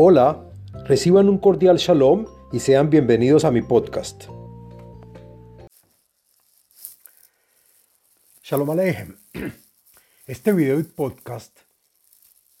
[0.00, 0.48] Hola,
[0.84, 4.26] reciban un cordial shalom y sean bienvenidos a mi podcast.
[8.44, 9.16] Shalom Aleichem.
[10.28, 11.58] Este video y podcast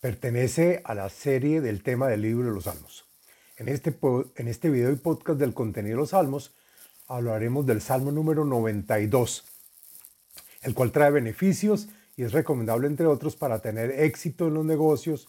[0.00, 3.04] pertenece a la serie del tema del libro de los Salmos.
[3.56, 3.96] En este,
[4.34, 6.56] en este video y podcast del contenido de los Salmos
[7.06, 9.44] hablaremos del Salmo número 92,
[10.62, 11.86] el cual trae beneficios
[12.16, 15.28] y es recomendable, entre otros, para tener éxito en los negocios,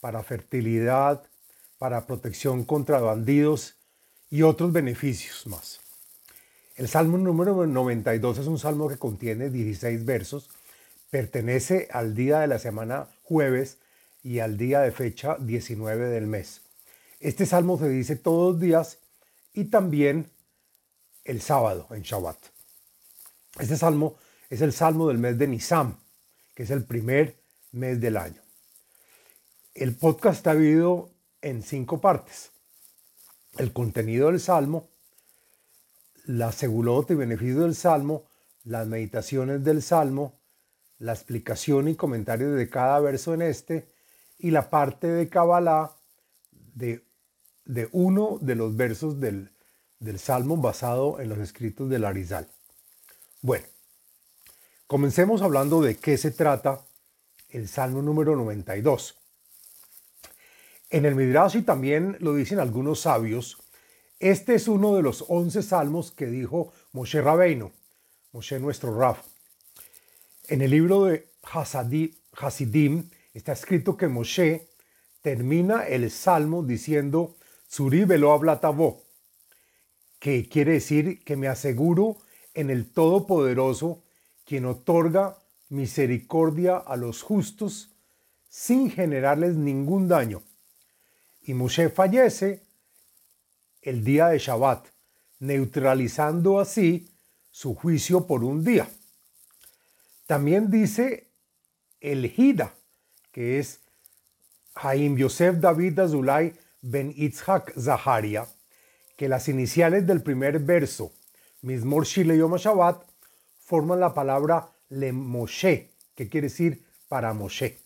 [0.00, 1.24] para fertilidad,
[1.78, 3.76] para protección contra bandidos
[4.30, 5.80] y otros beneficios más.
[6.76, 10.50] El Salmo número 92 es un salmo que contiene 16 versos,
[11.10, 13.78] pertenece al día de la semana jueves
[14.22, 16.60] y al día de fecha 19 del mes.
[17.20, 18.98] Este salmo se dice todos los días
[19.52, 20.30] y también
[21.24, 22.38] el sábado en Shabbat.
[23.58, 24.16] Este salmo
[24.50, 25.96] es el salmo del mes de Nisam,
[26.54, 27.36] que es el primer
[27.72, 28.40] mes del año.
[29.74, 31.10] El podcast está dividido
[31.42, 32.52] en cinco partes.
[33.56, 34.88] El contenido del Salmo,
[36.24, 38.24] la segulot y beneficio del Salmo,
[38.64, 40.38] las meditaciones del Salmo,
[40.98, 43.92] la explicación y comentario de cada verso en este
[44.38, 45.96] y la parte de Kabbalah
[46.74, 47.04] de,
[47.64, 49.50] de uno de los versos del,
[50.00, 52.48] del Salmo basado en los escritos del Arizal.
[53.40, 53.66] Bueno,
[54.86, 56.84] comencemos hablando de qué se trata
[57.48, 59.16] el Salmo número 92.
[60.90, 63.58] En el Midrash y también lo dicen algunos sabios,
[64.20, 67.72] este es uno de los once salmos que dijo Moshe Rabbeinu,
[68.32, 69.16] Moshe nuestro Rab.
[70.48, 71.28] En el libro de
[72.32, 74.70] Hasidim está escrito que Moshe
[75.20, 77.36] termina el salmo diciendo
[77.66, 79.02] Suri velo hablatavo,
[80.18, 82.16] que quiere decir que me aseguro
[82.54, 84.04] en el Todopoderoso,
[84.46, 85.36] quien otorga
[85.68, 87.90] misericordia a los justos
[88.48, 90.47] sin generarles ningún daño
[91.48, 92.62] y Moshe fallece
[93.80, 94.86] el día de Shabbat,
[95.38, 97.08] neutralizando así
[97.50, 98.86] su juicio por un día.
[100.26, 101.30] También dice
[102.02, 102.74] el Hida,
[103.32, 103.80] que es
[104.74, 106.52] Haim Yosef David Azulay
[106.82, 108.46] Ben Itzhak Zaharia,
[109.16, 111.12] que las iniciales del primer verso,
[111.62, 113.04] Mismor Shile Yom Shabbat,
[113.58, 117.78] forman la palabra Le Moshe, que quiere decir para Moshe.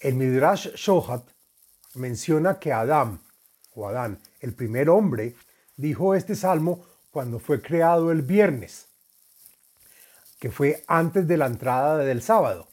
[0.00, 1.35] El Midrash Shohat
[1.96, 3.20] menciona que Adán,
[3.74, 5.34] o Adán, el primer hombre,
[5.76, 8.88] dijo este salmo cuando fue creado el viernes,
[10.38, 12.68] que fue antes de la entrada del sábado,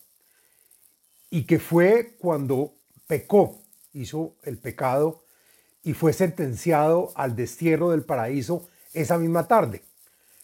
[1.29, 2.73] y que fue cuando
[3.07, 3.61] pecó,
[3.93, 5.23] hizo el pecado
[5.83, 9.83] y fue sentenciado al destierro del paraíso esa misma tarde.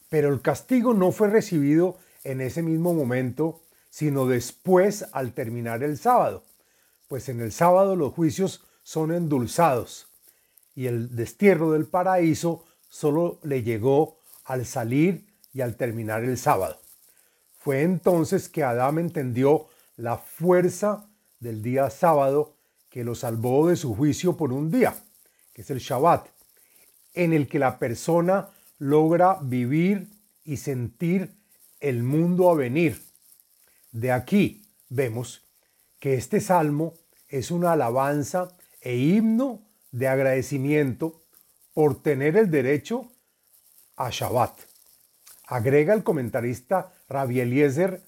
[0.10, 5.98] Pero el castigo no fue recibido en ese mismo momento, sino después al terminar el
[5.98, 6.44] sábado,
[7.08, 10.08] pues en el sábado los juicios son endulzados
[10.74, 16.82] y el destierro del paraíso solo le llegó al salir y al terminar el sábado.
[17.60, 21.08] Fue entonces que Adán entendió la fuerza
[21.40, 22.56] del día sábado
[22.90, 24.96] que lo salvó de su juicio por un día,
[25.54, 26.26] que es el Shabbat,
[27.14, 28.50] en el que la persona
[28.80, 30.08] logra vivir
[30.44, 31.36] y sentir
[31.80, 33.00] el mundo a venir.
[33.92, 35.44] De aquí vemos
[36.00, 36.96] que este salmo
[37.28, 41.24] es una alabanza e himno de agradecimiento
[41.74, 43.12] por tener el derecho
[43.96, 44.60] a Shabbat.
[45.48, 48.02] Agrega el comentarista Rabbi Eliezer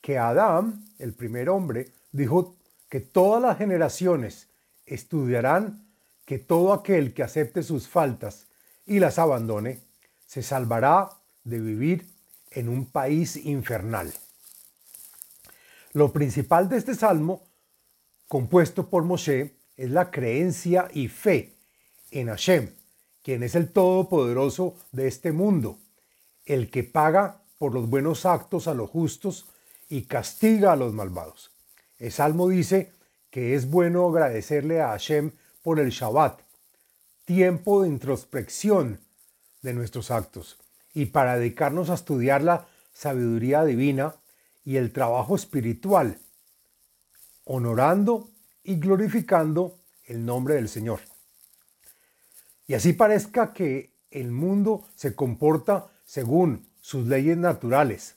[0.00, 2.56] que Adán, el primer hombre, dijo
[2.88, 4.48] que todas las generaciones
[4.86, 5.86] estudiarán
[6.24, 8.46] que todo aquel que acepte sus faltas
[8.86, 9.80] y las abandone,
[10.26, 11.10] se salvará
[11.42, 12.06] de vivir
[12.50, 14.12] en un país infernal.
[15.92, 17.42] Lo principal de este salmo,
[18.28, 21.54] compuesto por Moshe, es la creencia y fe
[22.10, 22.70] en Hashem,
[23.22, 25.78] quien es el Todopoderoso de este mundo,
[26.44, 29.46] el que paga por los buenos actos a los justos
[29.88, 31.50] y castiga a los malvados.
[31.98, 32.92] El Salmo dice
[33.30, 35.32] que es bueno agradecerle a Hashem
[35.62, 36.40] por el Shabbat,
[37.24, 39.00] tiempo de introspección
[39.62, 40.58] de nuestros actos,
[40.92, 44.14] y para dedicarnos a estudiar la sabiduría divina
[44.64, 46.18] y el trabajo espiritual,
[47.44, 48.28] honorando
[48.64, 51.00] y glorificando el nombre del Señor.
[52.66, 58.16] Y así parezca que el mundo se comporta según sus leyes naturales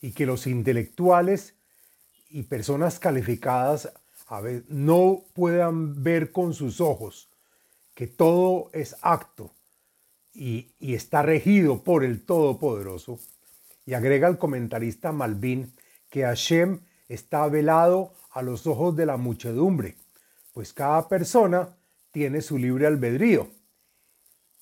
[0.00, 1.54] y que los intelectuales
[2.28, 3.92] y personas calificadas
[4.26, 7.28] a veces no puedan ver con sus ojos
[7.94, 9.52] que todo es acto
[10.32, 13.20] y, y está regido por el Todopoderoso.
[13.86, 15.72] Y agrega el comentarista Malvin
[16.10, 19.96] que Hashem está velado a los ojos de la muchedumbre,
[20.52, 21.76] pues cada persona
[22.10, 23.48] tiene su libre albedrío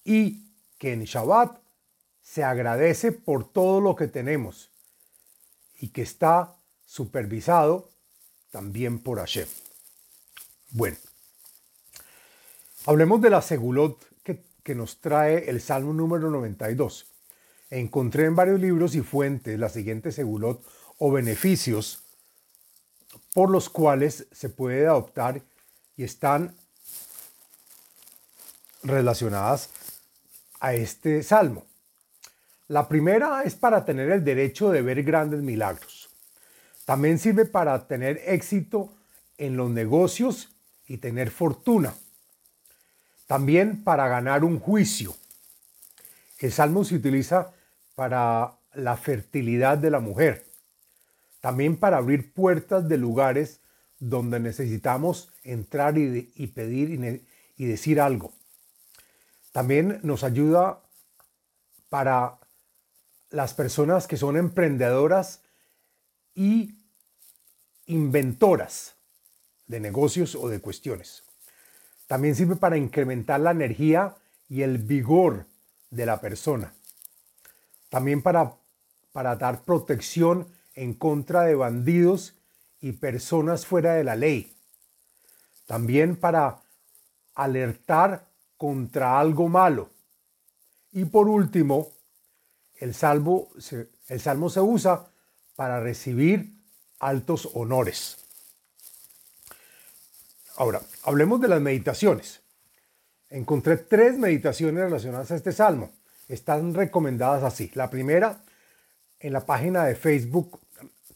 [0.05, 1.59] y que en Shabbat
[2.21, 4.71] se agradece por todo lo que tenemos
[5.81, 6.55] y que está
[6.85, 7.89] supervisado
[8.51, 9.49] también por Hashem.
[10.71, 10.99] Bueno,
[12.85, 17.07] hablemos de la segulot que, que nos trae el Salmo número 92.
[17.71, 20.63] Encontré en varios libros y fuentes la siguiente segulot
[20.99, 22.02] o beneficios
[23.35, 25.43] por los cuales se puede adoptar
[25.97, 26.55] y están
[28.83, 29.71] relacionadas
[30.61, 31.65] a este salmo.
[32.69, 36.09] La primera es para tener el derecho de ver grandes milagros.
[36.85, 38.93] También sirve para tener éxito
[39.39, 40.49] en los negocios
[40.87, 41.95] y tener fortuna.
[43.27, 45.15] También para ganar un juicio.
[46.39, 47.53] El salmo se utiliza
[47.95, 50.45] para la fertilidad de la mujer.
[51.43, 53.61] También para abrir puertas de lugares
[53.99, 57.21] donde necesitamos entrar y, pedir
[57.57, 58.33] y decir algo.
[59.51, 60.81] También nos ayuda
[61.89, 62.39] para
[63.31, 65.41] las personas que son emprendedoras
[66.37, 66.77] y
[67.87, 68.95] inventoras
[69.67, 71.25] de negocios o de cuestiones.
[72.07, 74.15] También sirve para incrementar la energía
[74.49, 75.47] y el vigor
[75.91, 76.73] de la persona.
[77.89, 78.55] También para,
[79.11, 82.35] para dar protección en contra de bandidos
[82.81, 84.55] y personas fuera de la ley.
[85.67, 86.61] También para
[87.35, 88.27] alertar
[88.57, 89.91] contra algo malo.
[90.93, 91.89] Y por último,
[92.77, 93.51] el, salvo,
[94.09, 95.07] el salmo se usa
[95.57, 96.53] para recibir
[96.99, 98.19] altos honores.
[100.57, 102.41] Ahora, hablemos de las meditaciones.
[103.31, 105.91] Encontré tres meditaciones relacionadas a este salmo.
[106.29, 107.71] Están recomendadas así.
[107.75, 108.43] La primera,
[109.23, 110.61] en la página de Facebook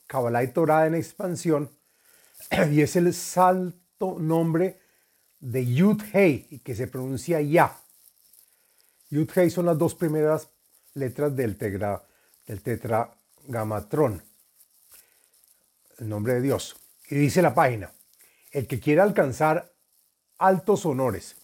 [0.07, 1.71] Kabbalah y Torah en expansión,
[2.71, 4.79] y es el salto nombre
[5.41, 7.77] de Yud Hei, que se pronuncia Ya.
[9.11, 10.49] Yud Hei son las dos primeras
[10.95, 12.05] letras del, tetra,
[12.47, 14.23] del tetragamatrón,
[15.99, 16.77] el nombre de Dios.
[17.09, 17.93] Y dice la página,
[18.53, 19.73] el que quiera alcanzar
[20.39, 21.37] altos honores,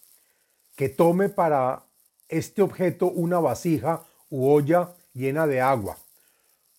[0.77, 1.85] que tome para
[2.29, 5.99] este objeto una vasija u olla llena de agua,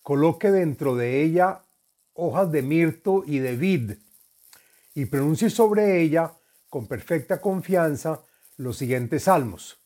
[0.04, 1.62] coloque dentro de ella
[2.12, 3.92] hojas de mirto y de vid,
[4.94, 6.34] y pronuncie sobre ella
[6.68, 8.20] con perfecta confianza
[8.56, 9.80] los siguientes salmos.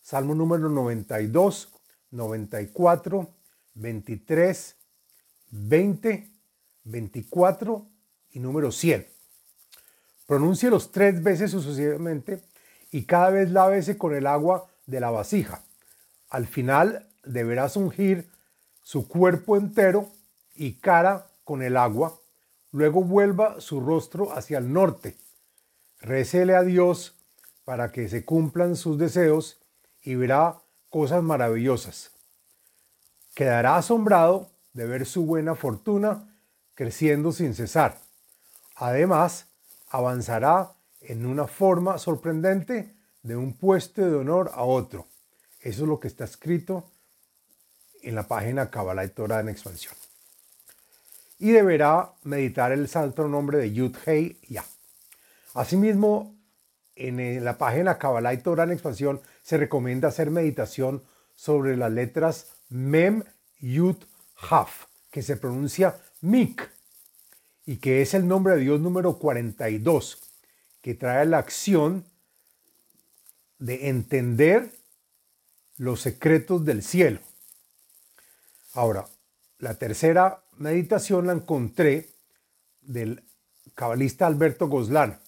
[0.00, 1.72] Salmo número 92,
[2.12, 3.34] 94,
[3.74, 4.76] 23,
[5.50, 6.30] 20,
[6.84, 7.86] 24
[8.30, 9.06] y número 100.
[10.26, 12.42] Pronúncielos tres veces sucesivamente
[12.92, 15.64] y cada vez lávese con el agua de la vasija.
[16.28, 18.30] Al final deberás ungir
[18.84, 20.08] su cuerpo entero
[20.54, 22.16] y cara con el agua.
[22.70, 25.16] Luego vuelva su rostro hacia el norte
[26.04, 27.14] Récele a Dios
[27.64, 29.58] para que se cumplan sus deseos
[30.02, 30.60] y verá
[30.90, 32.10] cosas maravillosas.
[33.34, 36.36] Quedará asombrado de ver su buena fortuna
[36.74, 37.98] creciendo sin cesar.
[38.76, 39.46] Además,
[39.88, 45.06] avanzará en una forma sorprendente de un puesto de honor a otro.
[45.60, 46.84] Eso es lo que está escrito
[48.04, 49.94] en la página Kabbalah y Torah en expansión.
[51.38, 54.64] Y deberá meditar el santo nombre de Yud Hei Ya.
[55.54, 56.34] Asimismo,
[56.96, 61.02] en la página Kabbalah y Torah en expansión se recomienda hacer meditación
[61.34, 63.24] sobre las letras Mem,
[63.58, 63.96] Yud,
[64.48, 66.70] Haf, que se pronuncia Mik,
[67.66, 70.18] y que es el nombre de Dios número 42,
[70.80, 72.04] que trae la acción
[73.58, 74.70] de entender
[75.76, 77.20] los secretos del cielo.
[78.74, 79.06] Ahora,
[79.58, 82.10] la tercera meditación la encontré
[82.80, 83.24] del
[83.74, 85.18] cabalista Alberto Gozlán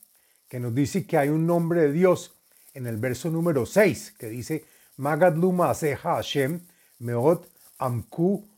[0.49, 2.35] que nos dice que hay un nombre de Dios
[2.75, 4.65] en el verso número 6, que dice,
[4.97, 6.61] Magadluma Aseja Hashem
[6.99, 7.49] Meot
[7.79, 8.49] Amku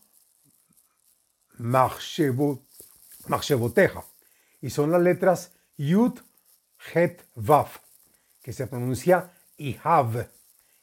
[1.59, 4.04] Machshevoteja.
[4.61, 6.18] Y son las letras Yud,
[6.95, 7.68] Het, Vav,
[8.42, 10.28] que se pronuncia Ihav.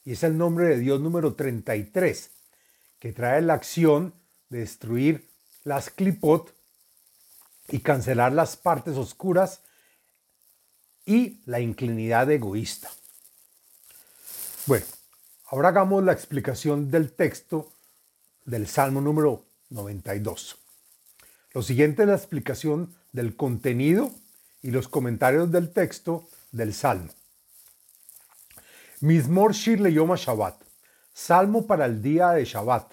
[0.03, 2.31] Y es el nombre de Dios número 33,
[2.99, 4.13] que trae la acción
[4.49, 5.29] de destruir
[5.63, 6.53] las clipot
[7.69, 9.61] y cancelar las partes oscuras
[11.05, 12.89] y la inclinidad egoísta.
[14.65, 14.85] Bueno,
[15.45, 17.71] ahora hagamos la explicación del texto
[18.45, 20.57] del Salmo número 92.
[21.53, 24.11] Lo siguiente es la explicación del contenido
[24.61, 27.11] y los comentarios del texto del Salmo.
[29.01, 30.64] Mismor Shir Leyoma Shabbat,
[31.17, 32.91] Salmo para el día de Shabbat,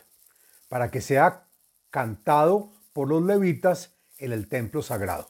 [0.68, 1.48] para que sea
[1.90, 5.26] cantado por los levitas en el templo sagrado.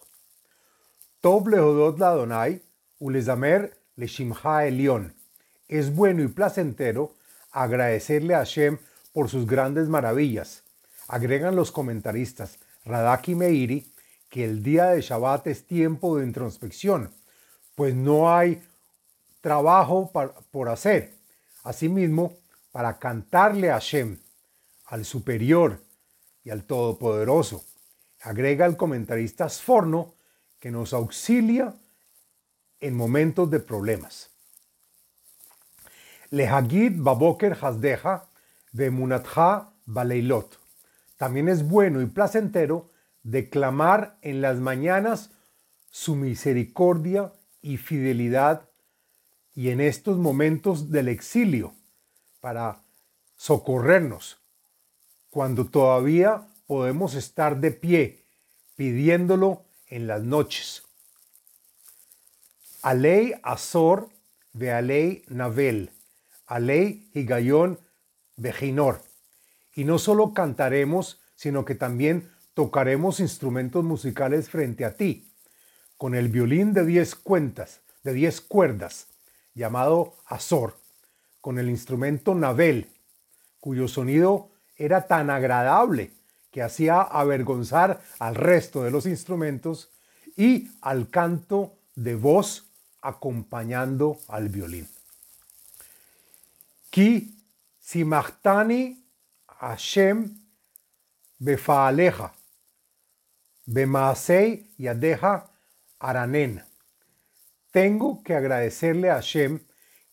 [1.22, 2.62] Tov Lehodot Ladonai,
[2.98, 5.14] Ulezamer le Shimcha Elión.
[5.68, 7.16] Es bueno y placentero
[7.50, 8.76] agradecerle a Hashem
[9.14, 10.62] por sus grandes maravillas.
[11.08, 13.90] Agregan los comentaristas Radak y Meiri
[14.28, 17.10] que el día de Shabbat es tiempo de introspección,
[17.74, 18.62] pues no hay
[19.40, 20.12] trabajo
[20.50, 21.14] por hacer.
[21.64, 22.41] Asimismo,
[22.72, 24.18] para cantarle a Hashem,
[24.86, 25.80] al superior
[26.42, 27.64] y al todopoderoso.
[28.20, 30.14] Agrega el comentarista Sforno
[30.58, 31.74] que nos auxilia
[32.80, 34.30] en momentos de problemas.
[36.30, 38.28] Lehagid baboker hasdeja
[38.72, 40.58] de munatja baleilot.
[41.16, 42.90] También es bueno y placentero
[43.22, 45.30] declamar en las mañanas
[45.90, 48.68] su misericordia y fidelidad
[49.54, 51.74] y en estos momentos del exilio
[52.42, 52.82] para
[53.36, 54.36] socorrernos
[55.30, 58.24] cuando todavía podemos estar de pie
[58.74, 60.82] pidiéndolo en las noches.
[62.82, 64.08] Alei Azor
[64.52, 65.90] de Alei Navel,
[66.46, 67.78] Alei Higayón
[68.36, 69.00] Bejinor.
[69.74, 75.32] Y no solo cantaremos, sino que también tocaremos instrumentos musicales frente a ti,
[75.96, 79.06] con el violín de diez cuentas, de diez cuerdas,
[79.54, 80.81] llamado Azor,
[81.42, 82.88] con el instrumento Navel,
[83.60, 86.12] cuyo sonido era tan agradable
[86.50, 89.90] que hacía avergonzar al resto de los instrumentos
[90.36, 92.66] y al canto de voz
[93.00, 94.88] acompañando al violín.
[96.90, 97.34] Ki
[97.80, 99.04] simachtani
[99.46, 100.38] Hashem
[101.38, 102.32] befaaleja,
[103.66, 105.50] bemaasei yadeja
[105.98, 106.62] aranen.
[107.72, 109.58] Tengo que agradecerle a Hashem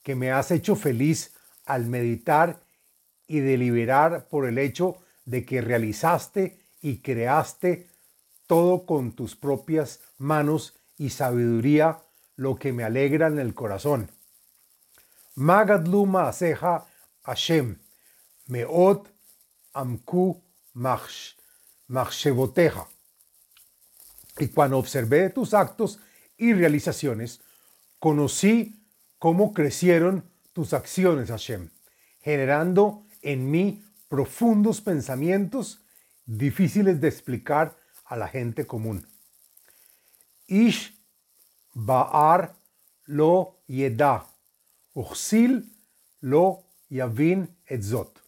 [0.04, 1.34] que me has hecho feliz
[1.66, 2.62] al meditar
[3.28, 7.88] y deliberar por el hecho de que realizaste y creaste
[8.48, 12.00] todo con tus propias manos y sabiduría,
[12.36, 14.10] lo que me alegra en el corazón.
[15.36, 16.88] Magadlu Maaseja
[17.24, 17.78] Hashem,
[18.48, 19.08] Meot
[19.74, 20.42] Amku
[20.74, 22.88] Machsheboteja.
[24.40, 26.00] Y cuando observé tus actos
[26.38, 27.42] y realizaciones,
[28.00, 28.79] conocí
[29.20, 30.24] cómo crecieron
[30.54, 31.70] tus acciones, Hashem,
[32.22, 35.82] generando en mí profundos pensamientos
[36.26, 39.06] difíciles de explicar a la gente común.
[40.48, 40.96] Ish
[41.74, 42.56] Baar
[43.06, 44.26] lo yeda,
[44.94, 45.72] Uchsil
[46.22, 48.20] lo yavin etzot.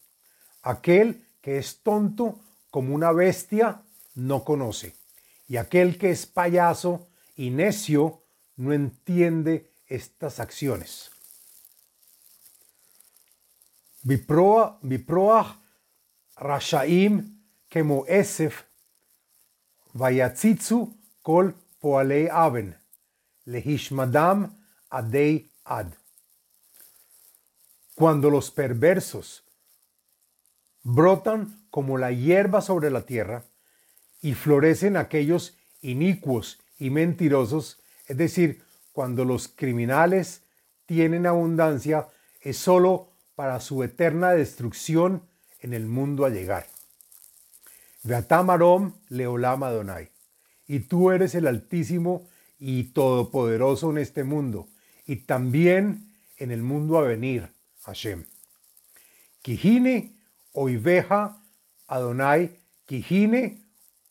[0.62, 3.82] Aquel que es tonto como una bestia
[4.14, 4.96] no conoce,
[5.48, 8.22] y aquel que es payaso y necio
[8.56, 11.12] no entiende estas acciones.
[14.04, 15.58] Viproach
[16.38, 18.64] Rashaim kemo Esef
[19.94, 22.76] Vayatzitzu kol poalei aven
[23.46, 24.56] lehishmadam
[24.90, 25.94] adei ad.
[27.94, 29.44] Cuando los perversos
[30.84, 33.44] brotan como la hierba sobre la tierra
[34.22, 38.64] y florecen aquellos inicuos y mentirosos, es decir,
[39.02, 40.44] cuando los criminales
[40.86, 42.08] tienen abundancia,
[42.40, 45.24] es sólo para su eterna destrucción
[45.60, 46.68] en el mundo a llegar.
[48.04, 50.12] Veatamarom leolam Adonai.
[50.68, 52.28] Y tú eres el Altísimo
[52.60, 54.68] y Todopoderoso en este mundo,
[55.08, 58.26] y también en el mundo a venir, Hashem.
[59.42, 60.14] Kijine
[60.52, 61.42] oiveja
[61.88, 62.56] Adonai,
[62.86, 63.64] Kijine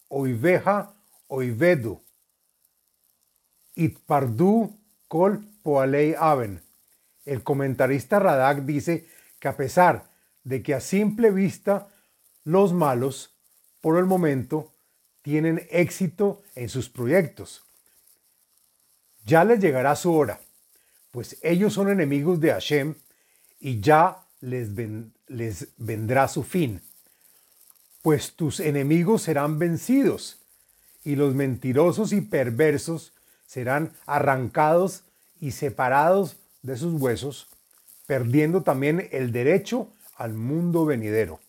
[0.09, 0.92] oiveja
[1.28, 2.02] oivedu.
[3.76, 4.79] Itpardu
[5.11, 6.62] kol poalei aven.
[7.26, 9.09] El comentarista Radak dice
[9.40, 10.05] que a pesar
[10.45, 11.88] de que a simple vista
[12.45, 13.35] los malos,
[13.81, 14.73] por el momento,
[15.23, 17.64] tienen éxito en sus proyectos.
[19.25, 20.40] Ya les llegará su hora,
[21.11, 22.95] pues ellos son enemigos de Hashem
[23.59, 24.71] y ya les
[25.76, 26.83] vendrá su fin.
[28.00, 30.38] Pues tus enemigos serán vencidos
[31.02, 33.12] y los mentirosos y perversos
[33.50, 35.02] serán arrancados
[35.40, 37.49] y separados de sus huesos,
[38.07, 41.40] perdiendo también el derecho al mundo venidero.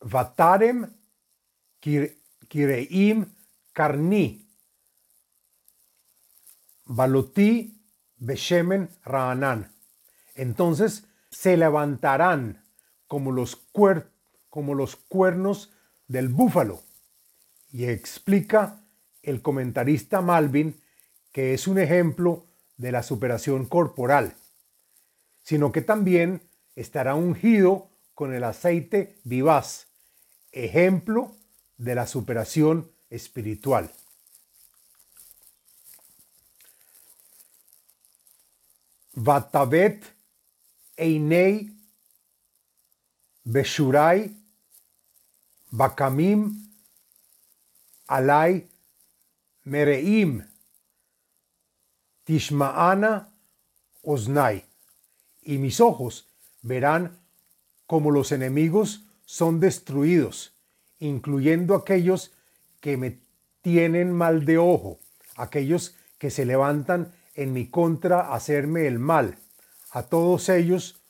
[0.00, 0.92] Vatarem
[1.78, 3.26] kireim
[3.72, 4.44] karni.
[6.86, 7.80] Baloti
[8.16, 9.72] beshemen raanan.
[10.34, 12.64] Entonces se levantarán
[13.06, 13.64] como los,
[14.48, 15.70] como los cuernos
[16.08, 16.89] del búfalo
[17.72, 18.80] y explica
[19.22, 20.80] el comentarista Malvin
[21.32, 22.46] que es un ejemplo
[22.76, 24.34] de la superación corporal,
[25.42, 26.42] sino que también
[26.74, 29.86] estará ungido con el aceite vivaz,
[30.52, 31.36] ejemplo
[31.76, 33.92] de la superación espiritual.
[39.14, 40.04] Vatavet
[40.96, 41.72] Einei
[43.44, 44.36] Beshurai
[45.70, 46.69] Bakamim
[48.10, 48.66] Alai
[49.62, 50.44] Mereim
[52.24, 53.32] Tishmaana
[54.02, 54.64] Osnai.
[55.42, 56.28] Y mis ojos
[56.60, 57.20] verán
[57.86, 60.56] como los enemigos son destruidos,
[60.98, 62.32] incluyendo aquellos
[62.80, 63.20] que me
[63.62, 64.98] tienen mal de ojo,
[65.36, 69.38] aquellos que se levantan en mi contra a hacerme el mal.
[69.92, 71.00] A todos ellos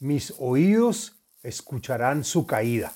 [0.00, 1.14] mis oídos
[1.44, 2.92] escucharán su caída.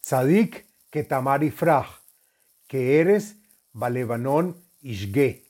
[0.00, 2.05] Tzadik Ketamari Fraj,
[2.66, 3.36] que eres
[3.72, 5.44] Balebanón Ishge.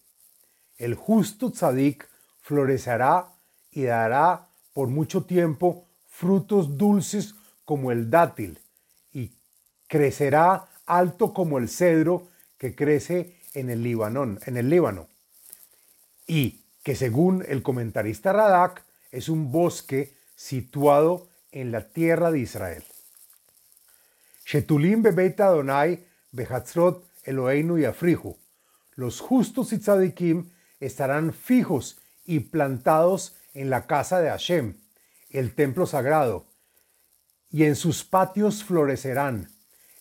[0.76, 2.08] El justo tzadik
[2.40, 3.32] florecerá
[3.70, 8.61] y dará por mucho tiempo frutos dulces como el dátil
[9.12, 9.32] y
[9.87, 15.08] crecerá alto como el cedro que crece en el Líbano, en el Líbano.
[16.26, 22.85] Y que según el comentarista Radak es un bosque situado en la tierra de Israel.
[24.44, 25.04] Shetulim
[25.38, 26.05] Adonai
[26.37, 28.37] behatzrot Eloheinu y Afriju.
[28.95, 34.76] Los justos y tzadikim estarán fijos y plantados en la casa de Hashem,
[35.31, 36.47] el templo sagrado,
[37.50, 39.50] y en sus patios florecerán.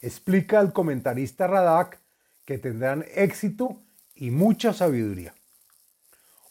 [0.01, 1.99] Explica el comentarista Radak
[2.45, 3.81] que tendrán éxito
[4.13, 5.33] y mucha sabiduría.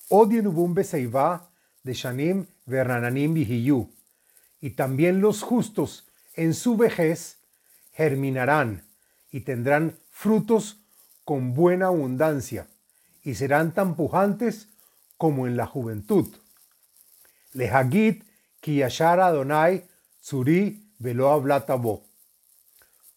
[0.08, 1.50] Odienubum Beseiva
[1.82, 3.90] de Shanim Vernananim Vihiyu.
[4.60, 7.38] Y también los justos en su vejez
[7.92, 8.84] germinarán
[9.34, 10.78] y tendrán frutos
[11.24, 12.68] con buena abundancia
[13.24, 14.68] y serán tan pujantes
[15.16, 16.28] como en la juventud.
[17.52, 18.22] Lehagit
[18.60, 19.88] kiyashar Adonai
[20.20, 22.04] tsuri velo blatabo.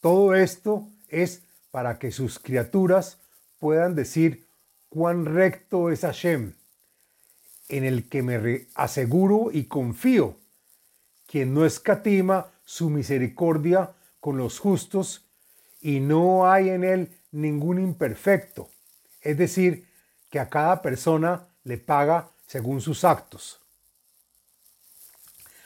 [0.02, 3.20] Todo esto es para que sus criaturas
[3.60, 4.48] puedan decir
[4.90, 6.56] cuán recto es Hashem,
[7.70, 10.36] en el que me aseguro y confío,
[11.28, 15.27] quien no escatima su misericordia con los justos
[15.82, 18.70] y no hay en él ningún imperfecto,
[19.22, 19.88] es decir,
[20.30, 23.62] que a cada persona le paga según sus actos.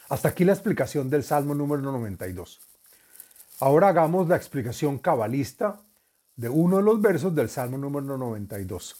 [0.10, 2.60] Hasta aquí la explicación del Salmo número 92.
[3.60, 5.82] Ahora hagamos la explicación cabalista
[6.36, 8.96] de uno de los versos del Salmo número 92.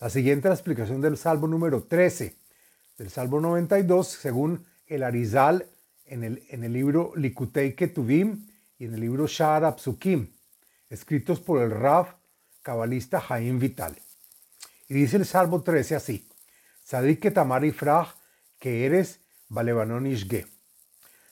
[0.00, 2.34] La siguiente es la explicación del Salmo número 13,
[2.96, 5.66] del Salmo 92, según el Arizal
[6.06, 8.46] en el, en el libro Likutei Ketuvim
[8.78, 10.30] y en el libro Shar Apsukim,
[10.90, 12.16] escritos por el Rav
[12.62, 13.96] cabalista Jaim Vital.
[14.88, 16.28] Y dice el Salmo 13 así,
[16.82, 18.16] Sadik Tamar Ifraj,
[18.58, 20.46] que eres Balebanon Ishge.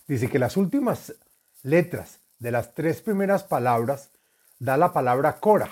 [0.07, 1.15] Dice que las últimas
[1.63, 4.11] letras de las tres primeras palabras
[4.59, 5.71] da la palabra Korah,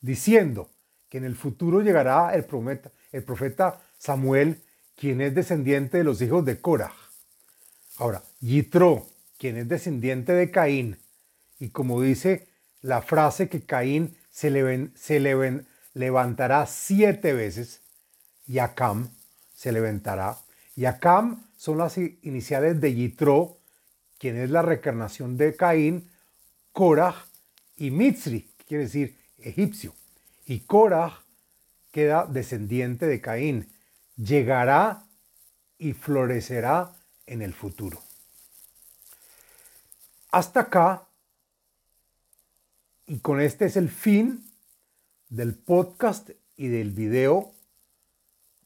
[0.00, 0.68] diciendo
[1.08, 2.44] que en el futuro llegará el
[3.12, 4.62] el profeta Samuel,
[4.96, 6.92] quien es descendiente de los hijos de Korah.
[7.96, 9.06] Ahora, Yitro,
[9.38, 10.98] quien es descendiente de Caín,
[11.60, 12.48] y como dice
[12.84, 17.80] la frase que Caín se, le, se le, levantará siete veces,
[18.46, 19.08] y Acam
[19.54, 20.36] se levantará.
[20.76, 23.56] Y Acam son las iniciales de Yitro,
[24.18, 26.10] quien es la reencarnación de Caín,
[26.72, 27.24] Korah
[27.76, 29.94] y Mitzri, que quiere decir egipcio.
[30.44, 31.22] Y Korah
[31.90, 33.72] queda descendiente de Caín.
[34.16, 35.06] Llegará
[35.78, 36.92] y florecerá
[37.24, 38.02] en el futuro.
[40.30, 41.08] Hasta acá,
[43.06, 44.44] y con este es el fin
[45.28, 47.50] del podcast y del video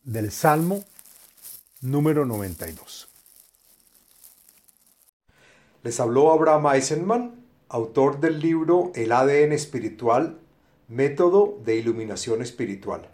[0.04, 0.84] del Salmo
[1.80, 3.08] número 92.
[5.82, 7.34] Les habló Abraham Eisenman,
[7.68, 10.38] autor del libro El ADN espiritual,
[10.88, 13.08] método de iluminación espiritual.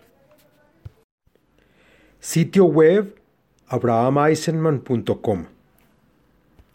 [2.21, 3.21] Sitio web
[3.69, 5.54] abrahameisenman.com